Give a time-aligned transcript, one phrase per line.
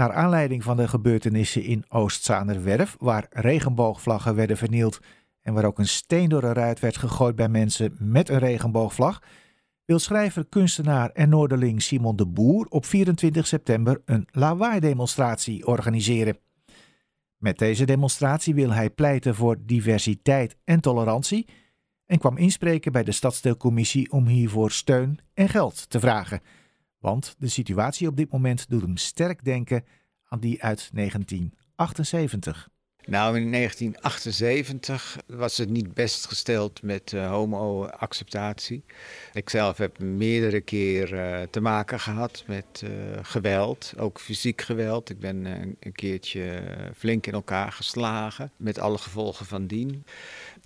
[0.00, 5.00] Naar aanleiding van de gebeurtenissen in Oostzaanerwerf, waar regenboogvlaggen werden vernield
[5.40, 9.22] en waar ook een steen door een ruit werd gegooid bij mensen met een regenboogvlag,
[9.84, 16.38] wil schrijver, kunstenaar en Noorderling Simon de Boer op 24 september een lawaai-demonstratie organiseren.
[17.36, 21.48] Met deze demonstratie wil hij pleiten voor diversiteit en tolerantie
[22.06, 26.40] en kwam inspreken bij de Stadsdeelcommissie om hiervoor steun en geld te vragen.
[27.00, 29.84] Want de situatie op dit moment doet hem sterk denken
[30.24, 32.68] aan die uit 1978.
[33.06, 38.84] Nou, in 1978 was het niet best gesteld met uh, homo-acceptatie.
[39.32, 42.90] Ik zelf heb meerdere keren uh, te maken gehad met uh,
[43.22, 45.10] geweld, ook fysiek geweld.
[45.10, 45.44] Ik ben
[45.80, 46.62] een keertje
[46.96, 50.04] flink in elkaar geslagen, met alle gevolgen van dien.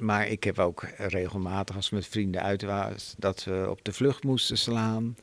[0.00, 2.64] Maar ik heb ook regelmatig, als met vrienden uit
[3.18, 5.16] dat we op de vlucht moesten slaan.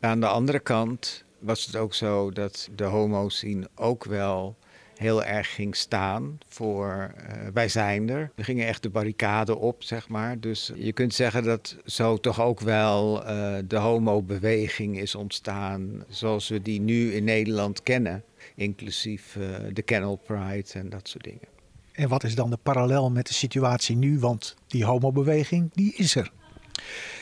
[0.00, 4.56] Aan de andere kant was het ook zo dat de homo-scene ook wel
[4.96, 8.30] heel erg ging staan voor uh, wij zijn er.
[8.34, 10.40] We gingen echt de barricade op, zeg maar.
[10.40, 16.48] Dus je kunt zeggen dat zo toch ook wel uh, de homo-beweging is ontstaan zoals
[16.48, 18.24] we die nu in Nederland kennen.
[18.54, 21.48] Inclusief uh, de Kennel Pride en dat soort dingen.
[21.92, 24.18] En wat is dan de parallel met de situatie nu?
[24.18, 26.30] Want die homo-beweging, die is er.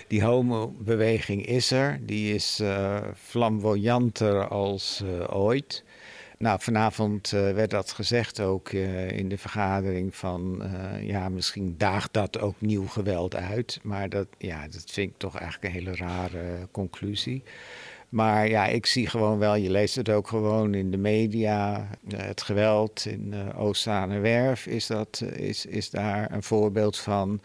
[0.09, 1.99] Die homo-beweging is er.
[2.03, 2.63] Die is
[3.15, 5.85] flamboyanter als ooit.
[6.39, 11.75] Nou, vanavond uh, werd dat gezegd ook uh, in de vergadering van, uh, ja, misschien
[11.79, 13.81] daagt dat ook nieuw geweld uit.
[13.83, 17.43] Maar dat, ja, dat vind ik toch eigenlijk een hele rare conclusie.
[18.09, 21.89] Maar ja, ik zie gewoon wel, je leest het ook gewoon in de media.
[22.17, 23.35] Het geweld in
[23.87, 27.41] uh, Werf is, dat, is, is daar een voorbeeld van.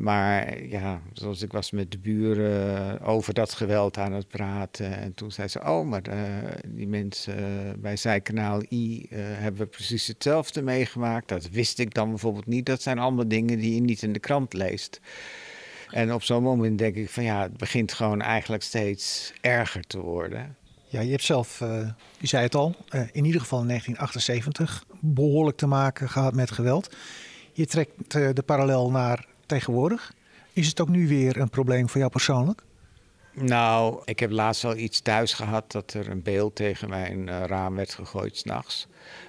[0.00, 4.98] Maar ja, zoals ik was met de buren over dat geweld aan het praten.
[4.98, 6.14] En toen zei ze, oh, maar uh,
[6.66, 7.36] die mensen
[7.80, 11.28] bij Zijkanaal I uh, hebben precies hetzelfde meegemaakt.
[11.28, 12.66] Dat wist ik dan bijvoorbeeld niet.
[12.66, 15.00] Dat zijn allemaal dingen die je niet in de krant leest.
[15.90, 20.00] En op zo'n moment denk ik van ja, het begint gewoon eigenlijk steeds erger te
[20.00, 20.56] worden.
[20.88, 22.74] Ja, je hebt zelf, uh, je zei het al,
[23.12, 26.96] in ieder geval in 1978 behoorlijk te maken gehad met geweld.
[27.52, 30.12] Je trekt de parallel naar tegenwoordig.
[30.52, 32.62] Is het ook nu weer een probleem voor jou persoonlijk?
[33.32, 37.74] Nou, ik heb laatst al iets thuis gehad dat er een beeld tegen mijn raam
[37.74, 38.86] werd gegooid s'nachts.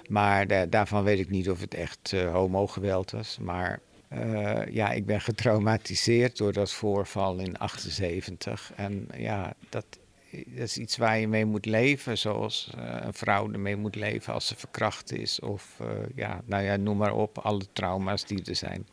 [0.08, 3.38] Maar daarvan weet ik niet of het echt homo-geweld was.
[3.40, 3.80] Maar
[4.12, 8.72] uh, ja, ik ben getraumatiseerd door dat voorval in 78.
[8.76, 9.86] En ja, dat,
[10.30, 14.32] dat is iets waar je mee moet leven, zoals uh, een vrouw ermee moet leven
[14.32, 15.40] als ze verkracht is.
[15.40, 15.80] Of
[16.14, 18.86] ja, nou ja, noem maar op, alle trauma's die er zijn.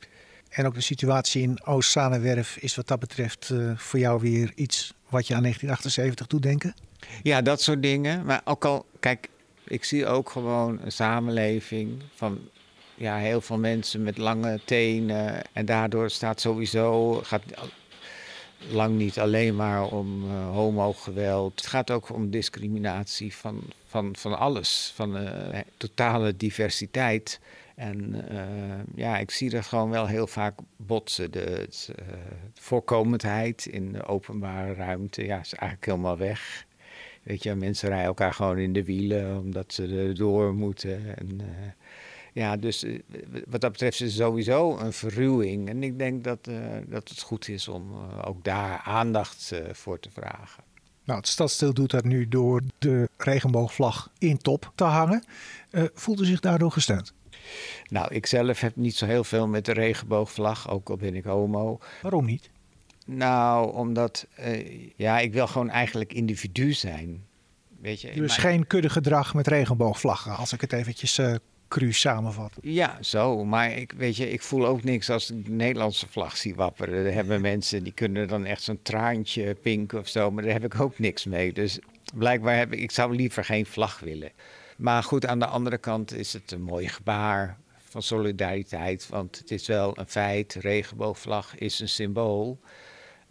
[0.49, 5.27] En ook de situatie in Oost-Zanenwerf is wat dat betreft voor jou weer iets wat
[5.27, 6.75] je aan 1978 doet denken?
[7.23, 8.25] Ja, dat soort dingen.
[8.25, 9.29] Maar ook al, kijk,
[9.63, 12.39] ik zie ook gewoon een samenleving van
[12.95, 15.53] ja, heel veel mensen met lange tenen.
[15.53, 17.43] En daardoor staat sowieso, gaat
[18.69, 21.55] lang niet alleen maar om uh, homogeweld.
[21.55, 25.29] Het gaat ook om discriminatie van, van, van alles, van uh,
[25.77, 27.39] totale diversiteit.
[27.77, 31.31] En uh, ja, ik zie dat gewoon wel heel vaak botsen.
[31.31, 31.89] De, het,
[32.53, 36.65] voorkomendheid in de openbare ruimte ja, is eigenlijk helemaal weg.
[37.23, 41.17] Weet je, mensen rijden elkaar gewoon in de wielen omdat ze er door moeten.
[41.17, 41.41] En,
[42.33, 42.99] ja, dus eh,
[43.47, 45.69] wat dat betreft is het sowieso een verruwing.
[45.69, 46.49] En ik denk dat,
[46.87, 47.91] dat het goed is om
[48.25, 50.63] ook daar aandacht voor te vragen.
[51.03, 55.23] Nou, het stadsdeel doet dat nu door de regenboogvlag in top te hangen.
[55.93, 57.13] voelt u zich daardoor gesteund?
[57.89, 61.23] Nou, ik zelf heb niet zo heel veel met de regenboogvlag, ook al ben ik
[61.23, 61.79] homo.
[62.01, 62.49] Waarom niet?
[63.05, 64.27] Nou, omdat
[64.95, 67.25] ja, ik wil gewoon eigenlijk individu zijn.
[67.81, 68.51] Weet je, dus maar...
[68.51, 71.19] geen kuddegedrag met regenboogvlaggen, als ik het eventjes
[71.67, 72.53] cru samenvat.
[72.61, 73.45] Ja, zo.
[73.45, 77.05] Maar ik, weet je, ik voel ook niks als ik de Nederlandse vlag zie wapperen.
[77.05, 80.31] Er hebben mensen die kunnen dan echt zo'n traantje pinken of zo.
[80.31, 81.53] Maar daar heb ik ook niks mee.
[81.53, 81.79] Dus
[82.15, 84.31] blijkbaar heb ik, ik zou liever geen vlag willen.
[84.77, 89.07] Maar goed, aan de andere kant is het een mooi gebaar van solidariteit.
[89.09, 90.53] Want het is wel een feit.
[90.53, 92.59] Regenboogvlag is een symbool.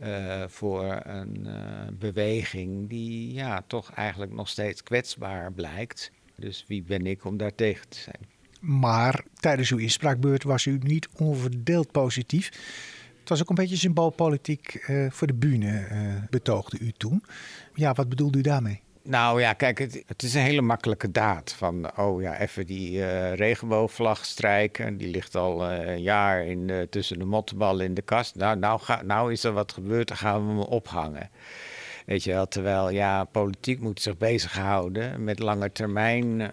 [0.01, 1.55] Uh, voor een uh,
[1.93, 6.11] beweging die ja, toch eigenlijk nog steeds kwetsbaar blijkt.
[6.35, 8.21] Dus wie ben ik om daar tegen te zijn?
[8.61, 12.47] Maar tijdens uw inspraakbeurt was u niet onverdeeld positief.
[13.21, 15.87] Het was ook een beetje symboolpolitiek uh, voor de bühne,
[16.31, 17.23] betoogde u toen.
[17.75, 18.83] Ja, wat bedoelde u daarmee?
[19.07, 21.53] Nou ja, kijk, het, is een hele makkelijke daad.
[21.53, 24.97] Van, oh ja, even die uh, regenboogvlag strijken.
[24.97, 28.35] Die ligt al een jaar in tussen de mottenballen in de kast.
[28.35, 31.31] Nou, nou, ga, nou is er wat gebeurd, dan gaan we hem ophangen.
[32.07, 36.49] Weet je wel, terwijl ja, politiek moet zich bezighouden met lange termijn uh,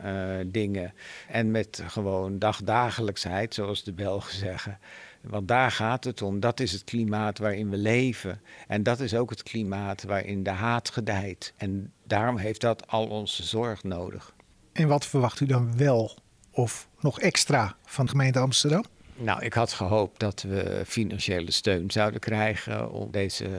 [0.45, 0.93] dingen.
[1.27, 4.79] En met gewoon dagdagelijksheid, zoals de Belgen zeggen.
[5.23, 6.39] Want daar gaat het om.
[6.39, 8.41] Dat is het klimaat waarin we leven.
[8.67, 11.53] En dat is ook het klimaat waarin de haat gedijt.
[11.57, 14.33] En daarom heeft dat al onze zorg nodig.
[14.71, 16.17] En wat verwacht u dan wel
[16.51, 18.83] of nog extra van de gemeente Amsterdam?
[19.15, 23.49] Nou, ik had gehoopt dat we financiële steun zouden krijgen om deze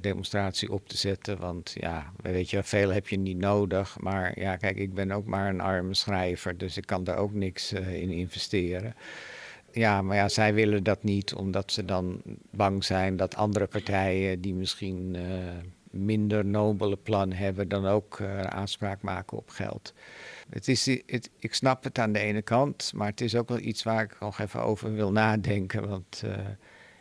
[0.00, 1.38] demonstratie op te zetten.
[1.38, 4.00] Want ja, weet je, veel heb je niet nodig.
[4.00, 7.32] Maar ja, kijk, ik ben ook maar een arme schrijver, dus ik kan daar ook
[7.32, 8.94] niks uh, in investeren.
[9.74, 14.40] Ja, maar ja, zij willen dat niet, omdat ze dan bang zijn dat andere partijen
[14.40, 15.22] die misschien uh,
[15.90, 19.94] minder nobele plan hebben, dan ook uh, aanspraak maken op geld.
[20.50, 23.58] Het is, het, ik snap het aan de ene kant, maar het is ook wel
[23.58, 25.88] iets waar ik nog even over wil nadenken.
[25.88, 26.36] Want uh,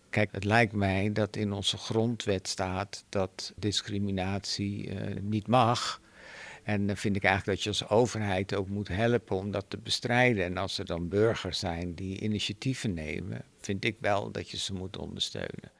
[0.09, 4.89] kijk, het lijkt mij dat in onze grondwet staat dat discriminatie
[5.21, 6.01] niet mag.
[6.63, 9.77] En dan vind ik eigenlijk dat je als overheid ook moet helpen om dat te
[9.77, 10.45] bestrijden.
[10.45, 14.73] En als er dan burgers zijn die initiatieven nemen, vind ik wel dat je ze
[14.73, 15.71] moet ondersteunen.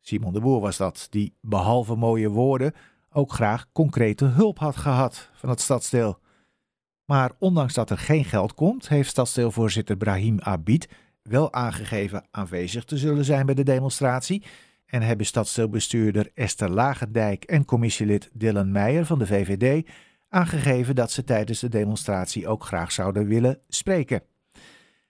[0.00, 2.74] Simon de Boer was dat, die behalve mooie woorden
[3.12, 6.18] ook graag concrete hulp had gehad van het stadsdeel.
[7.04, 10.88] Maar ondanks dat er geen geld komt, heeft stadsdeelvoorzitter Brahim Abid
[11.22, 14.44] wel aangegeven aanwezig te zullen zijn bij de demonstratie.
[14.86, 19.88] En hebben stadsdeelbestuurder Esther Lagendijk en commissielid Dylan Meijer van de VVD
[20.30, 24.22] aangegeven dat ze tijdens de demonstratie ook graag zouden willen spreken.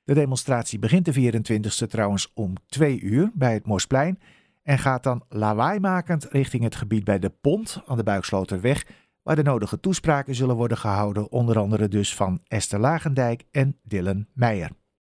[0.04, 4.18] De demonstratie begint de 24e trouwens om 2 uur bij het Mosplein
[4.62, 8.86] en gaat dan lawaaimakend richting het gebied bij de Pont aan de Buiksloterweg
[9.22, 14.26] waar de nodige toespraken zullen worden gehouden, onder andere dus van Esther Lagendijk en Dylan
[14.32, 14.79] Meijer.